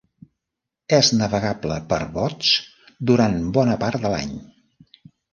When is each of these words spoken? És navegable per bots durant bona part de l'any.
És 0.99 1.09
navegable 1.17 1.75
per 1.91 1.99
bots 2.15 2.53
durant 3.11 3.37
bona 3.59 3.75
part 3.83 4.01
de 4.07 4.11
l'any. 4.15 4.33